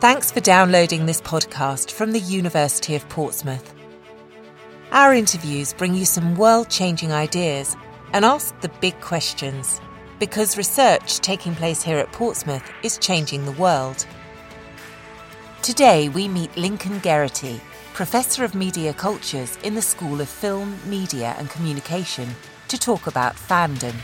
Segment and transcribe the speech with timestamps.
[0.00, 3.74] Thanks for downloading this podcast from the University of Portsmouth.
[4.92, 7.76] Our interviews bring you some world changing ideas
[8.12, 9.80] and ask the big questions
[10.20, 14.06] because research taking place here at Portsmouth is changing the world.
[15.62, 17.60] Today we meet Lincoln Geraghty,
[17.92, 22.28] Professor of Media Cultures in the School of Film, Media and Communication,
[22.68, 23.96] to talk about fandom.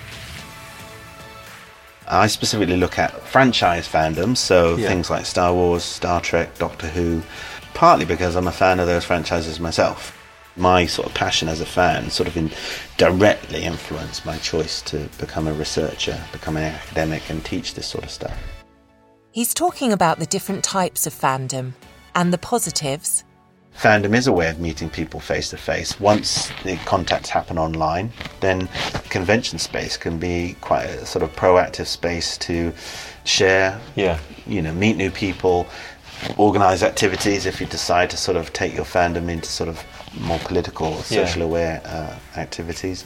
[2.08, 4.88] I specifically look at franchise fandoms, so Yeah.
[4.88, 7.22] things like Star Wars, Star Trek, Doctor Who,
[7.72, 10.12] partly because I'm a fan of those franchises myself.
[10.56, 12.50] My sort of passion as a fan sort of in
[12.96, 18.04] directly influenced my choice to become a researcher, become an academic, and teach this sort
[18.04, 18.36] of stuff.
[19.32, 21.72] He's talking about the different types of fandom
[22.14, 23.24] and the positives
[23.76, 25.98] Fandom is a way of meeting people face to face.
[26.00, 28.68] Once the contacts happen online, then
[29.10, 32.72] convention space can be quite a sort of proactive space to
[33.24, 34.18] share Yeah.
[34.46, 35.66] you know, meet new people,
[36.36, 39.82] organize activities if you decide to sort of take your fandom into sort of
[40.20, 41.26] more political, Yeah.
[41.26, 43.04] social aware uh, activities.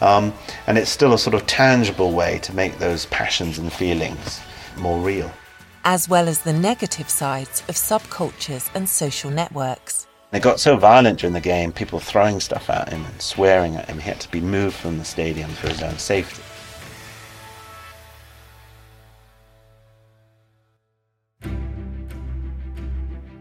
[0.00, 0.32] Um,
[0.66, 4.40] and it's still a sort of tangible way to make those passions and feelings
[4.76, 5.30] more real.
[5.88, 10.08] As well as the negative sides of subcultures and social networks.
[10.32, 13.88] It got so violent during the game, people throwing stuff at him and swearing at
[13.88, 14.00] him.
[14.00, 16.42] He had to be moved from the stadium for his own safety.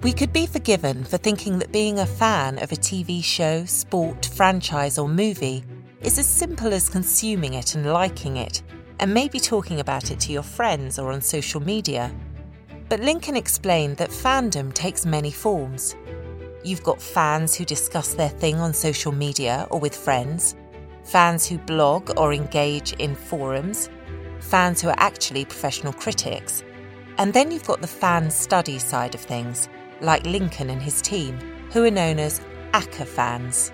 [0.03, 4.27] We could be forgiven for thinking that being a fan of a TV show, sport,
[4.35, 5.63] franchise, or movie
[6.01, 8.61] is as simple as consuming it and liking it,
[8.99, 12.13] and maybe talking about it to your friends or on social media.
[12.87, 15.95] But Lincoln explained that fandom takes many forms.
[16.63, 20.55] You've got fans who discuss their thing on social media or with friends,
[21.03, 23.89] fans who blog or engage in forums,
[24.39, 26.63] fans who are actually professional critics,
[27.17, 29.67] and then you've got the fan study side of things,
[30.01, 31.39] like Lincoln and his team,
[31.71, 32.39] who are known as
[32.73, 33.71] aca fans.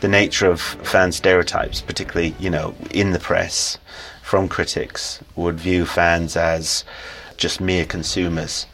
[0.00, 3.78] the nature of fan stereotypes, particularly, you know, in the press
[4.20, 6.84] from critics, would view fans as
[7.42, 8.66] just mere consumers.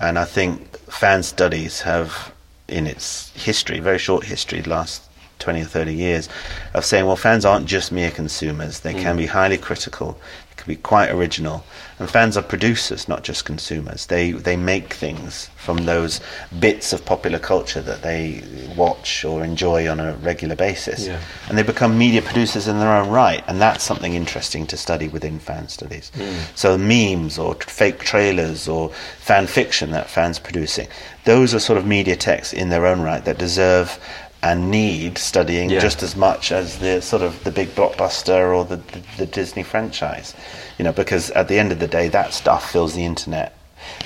[0.00, 2.32] And I think fan studies have,
[2.66, 5.02] in its history, very short history, the last
[5.40, 6.28] 20 or 30 years,
[6.72, 8.80] of saying, well, fans aren't just mere consumers.
[8.80, 9.00] They hmm.
[9.00, 10.18] can be highly critical,
[10.64, 11.64] can be quite original.
[11.98, 14.06] And fans are producers, not just consumers.
[14.06, 16.20] They, they make things from those
[16.58, 18.42] bits of popular culture that they
[18.76, 21.06] watch or enjoy on a regular basis.
[21.06, 21.20] Yeah.
[21.48, 23.44] And they become media producers in their own right.
[23.46, 26.10] And that's something interesting to study within fan studies.
[26.16, 26.56] Mm.
[26.56, 30.88] So, memes or fake trailers or fan fiction that fans producing,
[31.24, 33.98] those are sort of media texts in their own right that deserve
[34.44, 35.80] and need studying Yeah.
[35.80, 39.62] just as much as the sort of the big blockbuster or the, the, the Disney
[39.62, 40.34] franchise.
[40.78, 43.56] You know, because at the end of the day, that stuff fills the internet.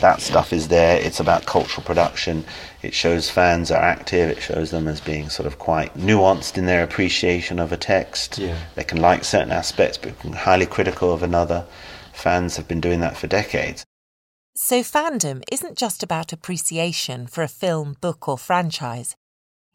[0.00, 1.00] That stuff is there.
[1.00, 2.44] It's about cultural production.
[2.82, 4.31] It shows fans are active.
[4.31, 8.38] It shows them as being sort of quite nuanced in their appreciation of a text.
[8.38, 8.59] Yeah.
[8.76, 11.66] They can like certain aspects, but can highly critical of another.
[12.12, 13.84] Fans have been doing that for decades.
[14.56, 19.15] So, fandom isn't just about appreciation for a film, book, or franchise.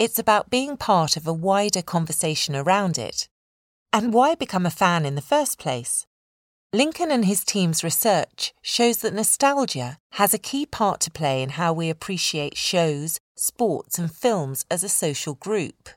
[0.03, 3.29] It's about being part of a wider conversation around it.
[3.93, 6.05] And why become a fan in the first place?
[6.73, 11.51] Lincoln and his team's research shows that nostalgia has a key part to play in
[11.51, 15.87] how we appreciate shows, sports, and films as a social group.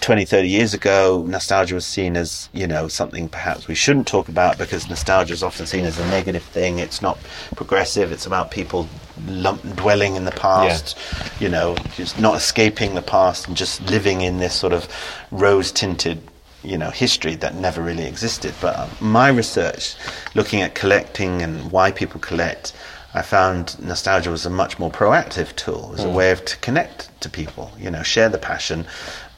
[0.00, 4.28] 20, 30 years ago, nostalgia was seen as, you know, something perhaps we shouldn't talk
[4.28, 6.80] about because nostalgia is often seen as a negative thing.
[6.80, 7.16] It's not
[7.54, 8.10] progressive.
[8.10, 8.88] It's about people
[9.26, 10.96] lump, dwelling in the past,
[11.40, 14.88] you know, just not escaping the past and just living in this sort of
[15.30, 16.20] rose tinted,
[16.62, 18.54] you know, history that never really existed.
[18.60, 19.96] But uh, my research,
[20.34, 22.72] looking at collecting and why people collect,
[23.14, 25.86] I found nostalgia was a much more proactive tool.
[25.88, 28.86] It was a way of to connect to people, you know, share the passion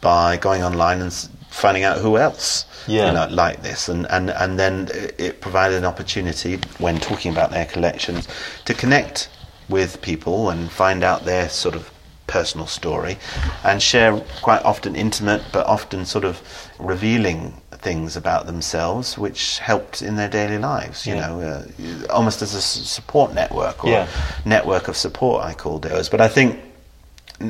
[0.00, 1.12] by going online and
[1.50, 3.08] finding out who else Yeah.
[3.08, 7.50] you know like this and and and then it provided an opportunity when talking about
[7.50, 8.28] their collections
[8.66, 9.28] to connect
[9.71, 11.91] with people and find out their sort of
[12.27, 13.19] personal story
[13.65, 16.41] and share quite often intimate but often sort of
[16.78, 21.27] revealing things about themselves which helped in their daily lives you Yeah.
[21.27, 24.07] know uh, almost as a support network or Yeah.
[24.45, 26.61] network of support I called it but I think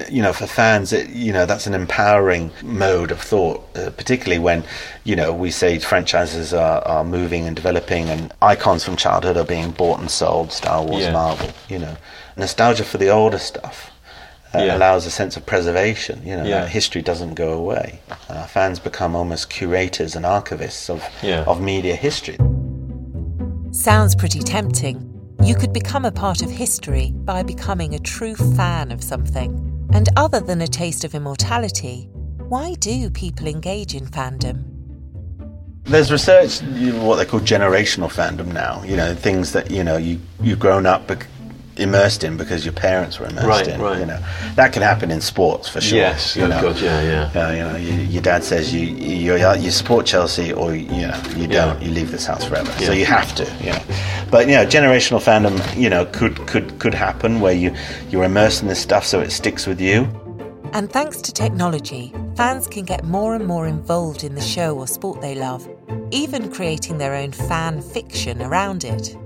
[0.09, 4.39] you know, for fans, it, you know, that's an empowering mode of thought, uh, particularly
[4.39, 4.63] when,
[5.05, 9.45] you know, we say franchises are, are moving and developing and icons from childhood are
[9.45, 11.13] being bought and sold, Star Wars, Yeah.
[11.13, 11.97] Marvel, you know.
[12.37, 13.91] Nostalgia for the older stuff
[14.55, 14.77] uh, Yeah.
[14.77, 16.67] allows a sense of preservation, you know, Yeah.
[16.67, 17.99] history doesn't go away.
[18.29, 21.43] Uh, fans become almost curators and archivists of, Yeah.
[21.47, 22.39] of media history.
[23.73, 25.07] Sounds pretty tempting,
[25.43, 29.70] You could become a part of history by becoming a true fan of something.
[29.93, 32.09] And other than a taste of immortality,
[32.49, 34.65] why do people engage in fandom?
[35.85, 36.61] There's research,
[37.03, 38.83] what they call generational fandom now.
[38.85, 41.09] You know, things that you know you you've grown up
[41.81, 43.81] immersed in because your parents were immersed right, in.
[43.81, 43.99] Right.
[44.01, 44.21] You know,
[44.55, 45.99] that can happen in sports for sure.
[45.99, 47.47] Yes, you oh know, God, yeah, yeah.
[47.47, 51.21] Uh, you know, you, your dad says you you you support Chelsea or you know
[51.37, 51.81] you don't, Yeah.
[51.81, 52.71] you leave this house forever.
[52.85, 53.45] So you have to.
[53.61, 53.83] You know,
[54.31, 57.75] but you know, generational fandom, you know, could could could happen where you
[58.11, 60.09] you're immersed in this stuff, so it sticks with you.
[60.73, 64.87] And thanks to technology, fans can get more and more involved in the show or
[64.87, 65.69] sport they love,
[66.13, 69.17] even creating their own fan fiction around it.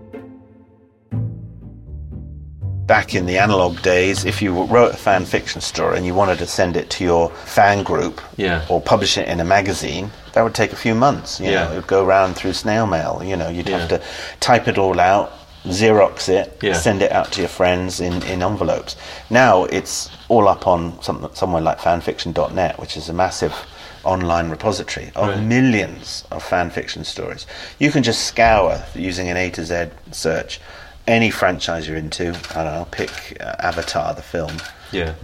[2.87, 6.39] Back in the analog days, if you wrote a fan fiction story and you wanted
[6.39, 8.63] to send it to your fan group Yeah.
[8.69, 11.41] or publish it in a magazine, that would take a few months.
[11.41, 11.65] You Yeah.
[11.65, 13.23] know, it would go around through snail mail.
[13.25, 14.01] You know, you'd have to
[14.41, 15.33] type it all out,
[15.67, 16.75] Xerox it, Yeah.
[16.75, 18.97] send it out to your friends in, in envelopes.
[19.31, 23.55] Now it's all up on some, somewhere like fanfiction.net, which is a massive
[24.03, 25.41] online repository of Right.
[25.41, 27.47] millions of fan fiction stories.
[27.79, 30.61] You can just scour using an A to Z search
[31.07, 32.29] any franchise you're into.
[32.55, 34.53] I don't know, pick uh, Avatar, the film.
[34.93, 35.15] Yeah.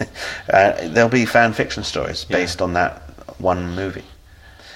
[0.52, 2.36] uh, there'll be fan fiction stories Yeah.
[2.38, 3.02] based on that
[3.38, 4.04] one movie.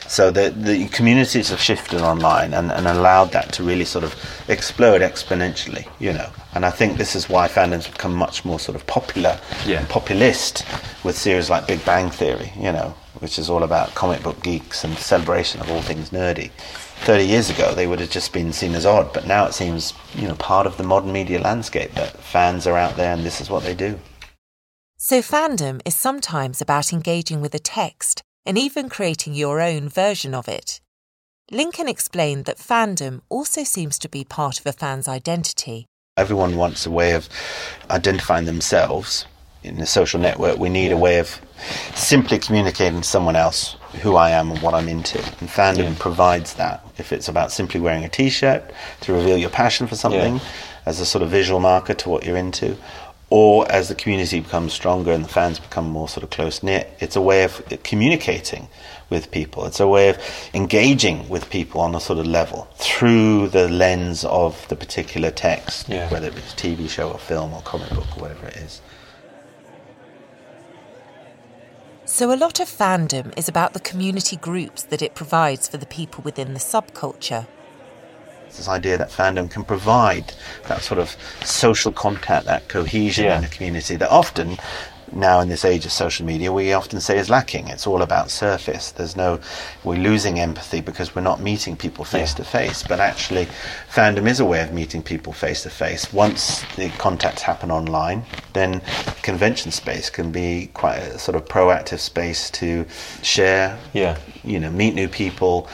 [0.08, 4.14] So the the communities have shifted online and, and allowed that to really sort of
[4.48, 6.28] explode exponentially, you know.
[6.54, 9.78] And I think this is why fandom's become much more sort of popular Yeah.
[9.78, 10.64] and populist
[11.02, 14.84] with series like Big Bang Theory, you know, which is all about comic book geeks
[14.84, 16.50] and celebration of all things nerdy.
[17.02, 19.92] 30 years ago, they would have just been seen as odd, but now it seems,
[20.14, 23.40] you know, part of the modern media landscape that fans are out there and this
[23.40, 23.98] is what they do.
[24.96, 30.32] So, fandom is sometimes about engaging with a text and even creating your own version
[30.32, 30.80] of it.
[31.50, 35.86] Lincoln explained that fandom also seems to be part of a fan's identity.
[36.16, 37.28] Everyone wants a way of
[37.90, 39.26] identifying themselves
[39.64, 40.58] in the social network.
[40.58, 41.40] We need a way of
[41.94, 45.18] simply communicating to someone else who I am and what I'm into.
[45.40, 45.94] And fandom Yeah.
[45.98, 46.84] provides that.
[46.98, 48.62] If it's about simply wearing a t shirt
[49.02, 50.40] to reveal your passion for something Yeah.
[50.86, 52.76] as a sort of visual marker to what you're into,
[53.30, 56.94] or as the community becomes stronger and the fans become more sort of close knit,
[57.00, 58.68] it's a way of communicating
[59.08, 59.64] with people.
[59.66, 60.18] It's a way of
[60.54, 65.88] engaging with people on a sort of level through the lens of the particular text,
[65.88, 66.08] Yeah.
[66.10, 68.80] whether it's TV show or film or comic book or whatever it is.
[72.14, 75.86] So, a lot of fandom is about the community groups that it provides for the
[75.86, 77.46] people within the subculture.
[78.46, 80.34] It's this idea that fandom can provide
[80.68, 83.38] that sort of social contact, that cohesion Yeah.
[83.38, 84.58] in a community that often
[85.14, 87.68] now in this age of social media we often say is lacking.
[87.68, 88.92] It's all about surface.
[88.92, 89.40] There's no
[89.84, 92.82] we're losing empathy because we're not meeting people face to face.
[92.82, 93.46] But actually
[93.92, 96.12] fandom is a way of meeting people face to face.
[96.12, 98.80] Once the contacts happen online, then
[99.22, 102.86] convention space can be quite a sort of proactive space to
[103.22, 104.18] share Yeah.
[104.44, 105.68] you know, meet new people,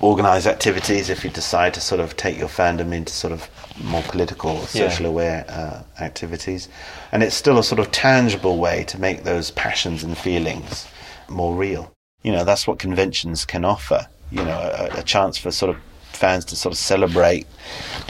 [0.00, 3.48] organize activities if you decide to sort of take your fandom into sort of
[3.82, 4.88] more political, Yeah.
[4.88, 6.68] social aware uh, activities.
[7.12, 10.86] And it's still a sort of tangible way to make those passions and feelings
[11.28, 11.92] more real.
[12.22, 14.58] You know, that's what conventions can offer, you know,
[14.94, 15.80] a, a chance for sort of
[16.12, 17.46] fans to sort of celebrate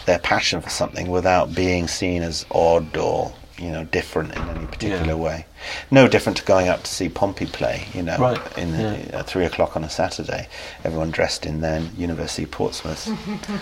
[0.07, 4.67] their passion for something without being seen as odd or, you know, different in any
[4.67, 5.15] particular Yeah.
[5.15, 5.47] way.
[5.91, 9.19] No different to going up to see Pompey play, you know, Right, in the, yeah.
[9.19, 10.49] at three o'clock on a Saturday,
[10.85, 13.09] everyone dressed in their University of Portsmouth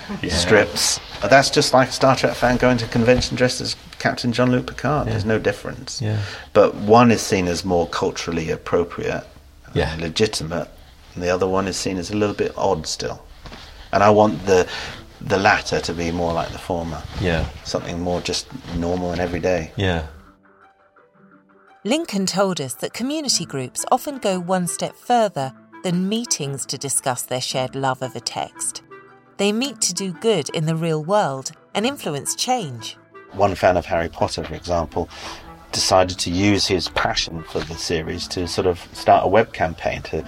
[0.23, 0.35] Yeah.
[0.35, 1.01] strips.
[1.23, 4.67] That's just like a Star Trek fan going to a convention dressed as Captain Jean-Luc
[4.67, 5.09] Picard.
[5.09, 6.01] There's no difference.
[6.03, 6.19] Yeah.
[6.53, 9.25] But one is seen as more culturally appropriate,
[9.75, 10.69] legitimate,
[11.15, 13.23] and the other one is seen as a little bit odd still.
[13.93, 14.67] And I want the
[15.21, 17.45] the latter to be more like the former, Yeah.
[17.65, 18.47] something more just
[18.77, 19.73] normal and everyday.
[19.77, 20.07] Yeah.
[21.85, 25.53] Lincoln told us that community groups often go one step further
[25.85, 28.83] than meetings to discuss their shared love of a text.
[29.37, 32.97] They meet to do good in the real world and influence change.
[33.33, 35.09] one fan of Harry Potter, for example,
[35.71, 40.01] decided to use his passion for the series to sort of start a web campaign
[40.01, 40.25] to,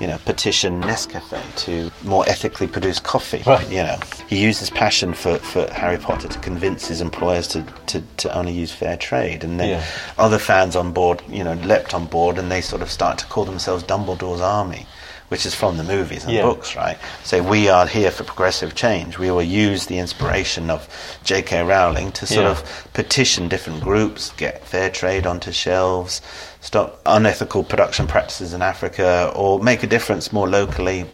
[0.00, 3.42] you know, petition Nescafe to more ethically produce coffee.
[3.46, 3.68] Right.
[3.70, 7.62] You know, he used his passion for, for Harry Potter to convince his employers to,
[7.86, 9.84] to, to only use fair trade, and then Yeah.
[10.18, 13.26] other fans on board, you know, leapt on board, and they sort of start to
[13.26, 14.86] call themselves Dumbledore's Army.
[15.28, 16.42] Which is from the movies and Yeah.
[16.42, 16.96] books, right?
[17.22, 19.18] Say we are here for progressive change.
[19.18, 20.88] We will use the inspiration of
[21.22, 21.64] J.K.
[21.64, 22.50] Rowling to sort Yeah.
[22.52, 26.22] of petition different groups, get fair trade onto shelves,
[26.62, 31.04] stop unethical production practices in Africa, or make a difference more locally.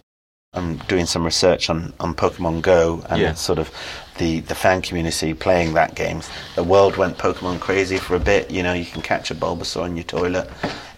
[0.53, 3.33] I'm doing some research on, on Pokemon Go and Yeah.
[3.33, 3.69] sort of
[4.17, 6.21] the, the fan community playing that game.
[6.55, 8.51] The world went Pokemon crazy for a bit.
[8.51, 10.49] You know, you can catch a Bulbasaur in your toilet.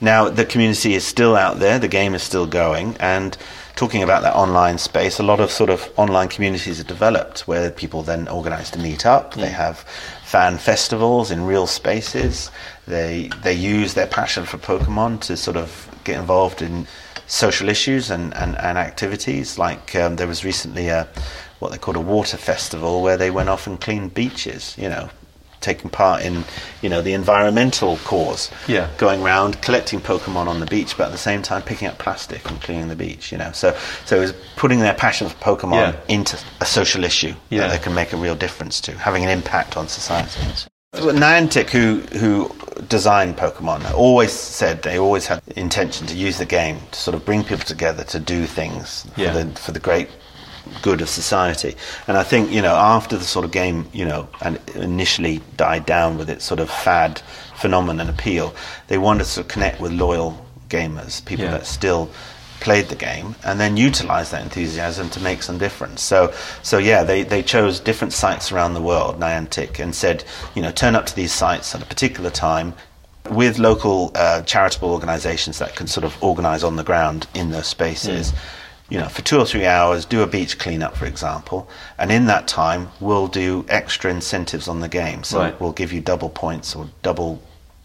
[0.02, 3.36] Now, the community is still out there, the game is still going, and
[3.78, 7.70] talking about that online space, a lot of sort of online communities are developed where
[7.72, 9.36] people then organize to meet up.
[9.36, 9.80] They have
[10.24, 12.52] fan festivals in real spaces.
[12.88, 16.88] They, they use their passion for Pokemon to sort of get involved in
[17.28, 19.58] social issues and, and, and activities.
[19.60, 21.08] Like um, there was recently a
[21.60, 24.76] what they called a water festival where they went off and cleaned beaches.
[24.78, 25.10] You know,
[25.60, 26.44] taking part in
[26.84, 28.52] you know the environmental cause.
[28.68, 28.90] Yeah.
[28.98, 32.48] Going around collecting Pokemon on the beach, but at the same time picking up plastic
[32.50, 33.32] and cleaning the beach.
[33.32, 35.96] You know, so so it was putting their passion for Pokemon Yeah.
[36.08, 37.62] into a social issue Yeah.
[37.62, 40.40] that they can make a real difference to, having an impact on society.
[40.96, 42.50] Niantic, who who
[42.88, 47.14] designed Pokemon, always said they always had the intention to use the game to sort
[47.16, 49.34] of bring people together to do things Yeah.
[49.34, 50.10] for the for the great
[50.82, 51.76] good of society.
[52.08, 55.86] And I think you know after the sort of game, you know, and initially died
[55.86, 57.22] down with its sort of fad
[57.56, 58.54] phenomenon appeal,
[58.88, 61.52] they wanted to connect with loyal gamers, people Yeah.
[61.52, 62.10] that still
[62.60, 66.02] played the game and then utilize that enthusiasm to make some difference.
[66.02, 66.34] So,
[66.64, 70.24] so yeah, they, they chose different sites around the world, Niantic, and said,
[70.56, 72.74] you know, turn up to these sites at a particular time
[73.30, 77.68] with local uh, charitable organizations that can sort of organize on the ground in those
[77.68, 78.34] spaces.
[78.90, 81.68] You know, for two or three hours, do a beach cleanup, for example,
[81.98, 85.24] and in that time, we'll do extra incentives on the game.
[85.26, 85.60] So Right.
[85.60, 87.42] we'll give you double points or double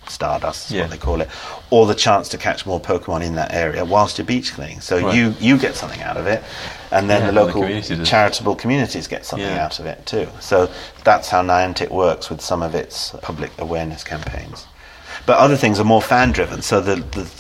[0.07, 0.83] stardust, is Yeah.
[0.83, 1.29] what they call it,
[1.71, 4.81] or the chance to catch more Pokemon in that area whilst you're beach cleaning.
[4.81, 5.15] So Right.
[5.15, 6.43] you you get something out of it,
[6.93, 9.65] and then Yeah, the and the local community charitable communities get something Yeah.
[9.65, 10.29] out of it too.
[10.39, 10.69] So
[11.03, 14.67] that's how Niantic works with some of its public awareness campaigns.
[15.27, 16.63] But other things are more fan driven.
[16.63, 16.97] So the,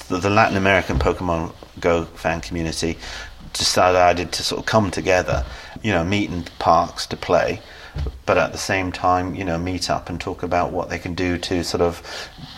[0.08, 2.98] the the Latin American Pokemon Go fan community
[3.52, 5.44] decided to sort of come together,
[5.82, 7.60] you know, meet in parks to play,
[8.26, 11.14] but at the same time, you know, meet up and talk about what they can
[11.14, 12.02] do to sort of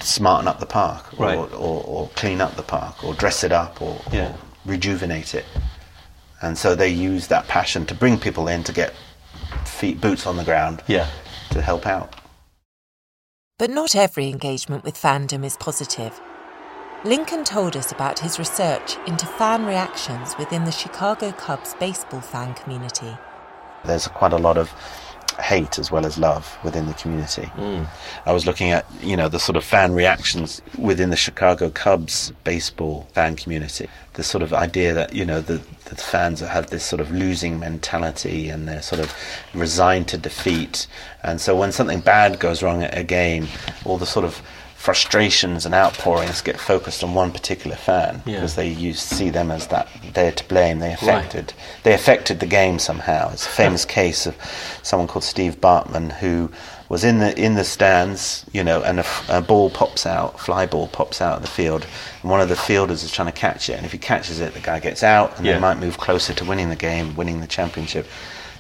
[0.00, 1.38] smarten up the park, or, Right.
[1.38, 4.28] or, or clean up the park, or dress it up, or, Yeah.
[4.28, 5.44] or rejuvenate it.
[6.40, 8.92] And so they use that passion to bring people in to get
[9.64, 11.08] feet boots on the ground Yeah.
[11.50, 12.14] to help out.
[13.58, 16.20] But not every engagement with fandom is positive.
[17.04, 22.54] Lincoln told us about his research into fan reactions within the Chicago Cubs baseball fan
[22.54, 23.14] community.
[23.84, 24.73] There's quite a lot of
[25.38, 27.42] hate as well as love within the community.
[27.56, 27.87] Mm.
[28.25, 32.32] I was looking at, you know, the sort of fan reactions within the Chicago Cubs
[32.42, 33.87] baseball fan community.
[34.14, 37.58] The sort of idea that, you know, the, the fans have this sort of losing
[37.58, 39.14] mentality and they're sort of
[39.52, 40.87] resigned to defeat.
[41.23, 43.49] And so when something bad goes wrong at a game,
[43.84, 44.40] all the sort of
[44.85, 48.35] frustrations and outpourings get focused on one particular fan Yeah.
[48.35, 50.79] because they use, see them as that they're to blame.
[50.81, 53.31] They affected they affected the game somehow.
[53.33, 54.37] It's a famous case of
[54.83, 56.50] someone called Steve Bartman who
[56.91, 60.88] was in the in the stands, you know, and a ball pops out, fly ball
[60.88, 61.87] pops out of the field,
[62.21, 64.53] and one of the fielders is trying to catch it, and if he catches it,
[64.53, 65.55] the guy gets out, and Yeah.
[65.55, 68.07] they might move closer to winning the game, winning the championship.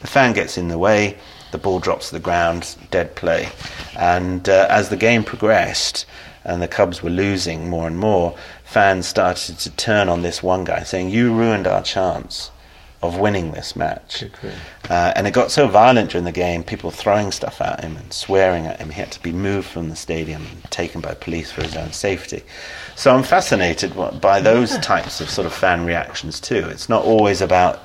[0.00, 1.16] The fan gets in the way,
[1.54, 3.48] the ball drops to the ground, dead play,
[3.96, 6.04] and uh, as the game progressed,
[6.44, 8.34] and the Cubs were losing more and more,
[8.64, 12.50] fans started to turn on this one guy, saying, "You ruined our chance."
[13.02, 14.24] Of winning this match,
[14.88, 18.10] uh, and it got so violent during the game, people throwing stuff at him and
[18.10, 18.88] swearing at him.
[18.88, 21.92] He had to be moved from the stadium and taken by police for his own
[21.92, 22.42] safety.
[22.96, 23.92] So I'm fascinated
[24.22, 26.66] by those types of sort of fan reactions too.
[26.70, 27.82] It's not always about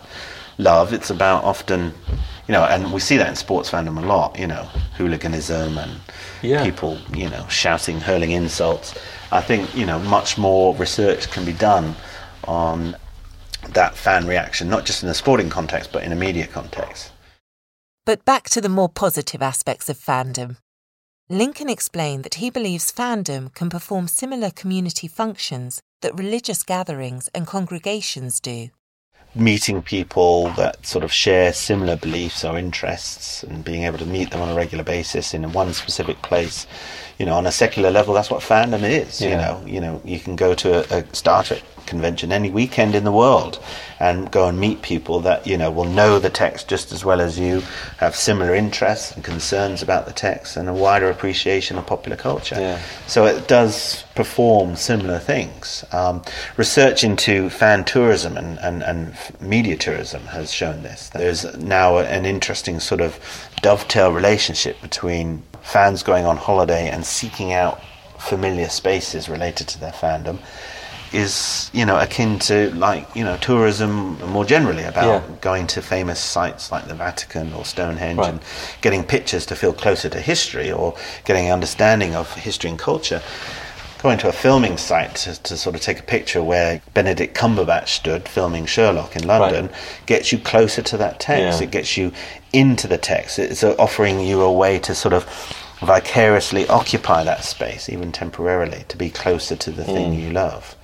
[0.60, 1.94] love, it's about often,
[2.48, 4.64] you know, and we see that in sports fandom a lot, you know,
[4.98, 6.00] hooliganism and
[6.44, 6.64] Yeah.
[6.64, 8.94] people, you know, shouting, hurling insults.
[9.32, 11.96] I think, you know, much more research can be done
[12.48, 12.96] on
[13.74, 17.12] that fan reaction, not just in a sporting context, but in a media context.
[18.06, 20.58] But back to the more positive aspects of fandom.
[21.30, 27.46] Lincoln explained that he believes fandom can perform similar community functions that religious gatherings and
[27.46, 28.70] congregations do.
[29.36, 34.32] Meeting people that sort of share similar beliefs or interests and being able to meet
[34.32, 36.66] them on a regular basis in one specific place
[37.20, 39.64] you know on a secular level that's what fandom is you know.
[39.68, 43.12] You know you can go to a, a Star Trek convention any weekend in the
[43.12, 43.60] world
[44.00, 47.20] and go and meet people that you know will know the text just as well
[47.20, 47.62] as you
[47.98, 52.56] have similar interests and concerns about the text and a wider appreciation of popular culture
[52.60, 52.80] Yeah.
[53.08, 55.84] so it does perform similar things.
[55.94, 56.22] Um,
[56.58, 61.10] research into fan tourism and, and, and media tourism has shown this.
[61.10, 63.18] There's now an interesting sort of
[63.62, 67.80] dovetail relationship between fans going on holiday and seeking out
[68.18, 70.38] familiar spaces related to their fandom
[71.14, 75.36] is you know akin to like you know tourism more generally about Yeah.
[75.42, 78.30] going to famous sites like the Vatican or Stonehenge Right.
[78.30, 78.40] and
[78.82, 83.22] getting pictures to feel closer to history or getting an understanding of history and culture.
[84.02, 87.90] Going to a filming site to, to sort of take a picture where Benedict Cumberbatch
[87.90, 89.70] stood filming Sherlock in London
[90.06, 91.60] gets you closer to that text.
[91.60, 91.68] Yeah.
[91.68, 92.14] It gets you
[92.54, 93.38] into the text.
[93.40, 95.26] It's uh, offering you a way to sort of
[95.82, 100.76] vicariously occupy that space, even temporarily, to be closer to the thing you love.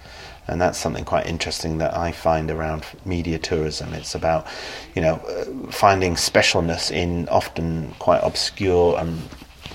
[0.48, 3.94] And that's something quite interesting that I find around media tourism.
[3.94, 4.46] It's about,
[4.94, 9.22] you know, uh, finding specialness in often quite obscure and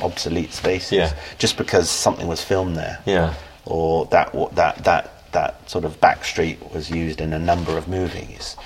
[0.00, 1.12] obsolete spaces, Yeah.
[1.38, 3.34] just because something was filmed there Yeah.
[3.66, 7.86] or that that that that sort of back street was used in a number of
[7.86, 8.56] movies.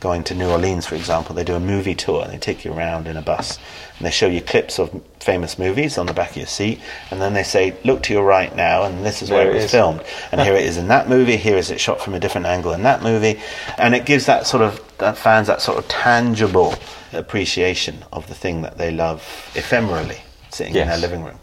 [0.00, 2.72] Going to New Orleans, for example, they do a movie tour and they take you
[2.72, 3.58] around in a bus
[3.98, 7.20] and they show you clips of famous movies on the back of your seat, and
[7.20, 9.56] then they say, "Look to your right now, and this is where There it it
[9.56, 9.70] was is.
[9.70, 10.02] filmed,
[10.32, 11.36] and here it is in that movie.
[11.36, 13.40] Here is it shot from a different angle in that movie,"
[13.78, 16.74] and it gives that sort of that fans that sort of tangible
[17.12, 19.20] appreciation of the thing that they love
[19.54, 20.18] ephemerally,
[20.50, 21.38] sitting in their living room.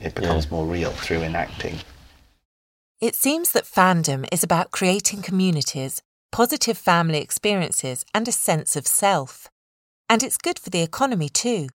[0.00, 1.78] It becomes more real through enacting.
[3.00, 6.00] It seems that fandom is about creating communities,
[6.32, 9.48] positive family experiences, and a sense of self.
[10.08, 11.68] And it's good for the economy too.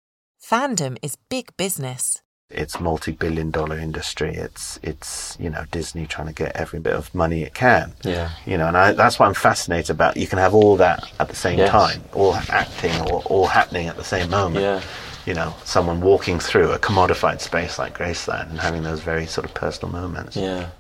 [0.43, 2.23] Fandom is big business.
[2.51, 7.15] it's multi-billion dollar industry it's it's you know disney trying to get every bit of
[7.15, 8.31] money it can Yeah.
[8.47, 11.29] you know and I, that's what i'm fascinated about you can have all that at
[11.29, 11.71] the same Yes.
[11.71, 12.33] time all
[12.63, 14.81] acting or all happening at the same moment Yeah.
[15.27, 19.45] you know someone walking through a commodified space like graceland and having those very sort
[19.45, 20.71] of personal moments Yeah.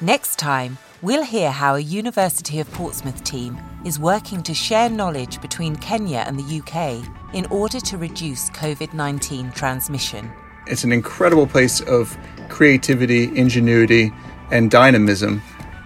[0.00, 5.40] Next time, we'll hear how a University of Portsmouth team is working to share knowledge
[5.40, 10.30] between Kenya and the UK in order to reduce COVID 19 transmission.
[10.66, 12.16] It's an incredible place of
[12.48, 14.12] creativity, ingenuity,
[14.50, 15.42] and dynamism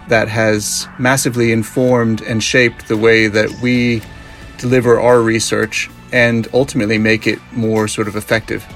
[0.08, 4.02] that has massively informed and shaped the way that we
[4.58, 8.66] deliver our research and ultimately make it more sort of effective.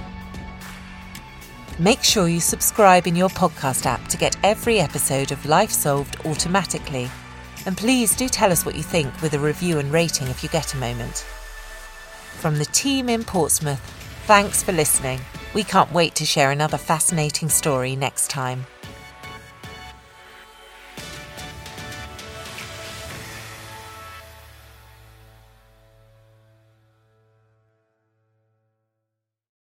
[1.79, 6.17] Make sure you subscribe in your podcast app to get every episode of Life Solved
[6.25, 7.11] automatically.
[7.67, 10.49] And please do tell us what you think with a review and rating if you
[10.49, 11.27] get a moment.
[12.39, 13.81] From the team in Portsmouth,
[14.25, 15.21] thanks for listening.
[15.53, 18.65] We can't wait to share another fascinating story next time.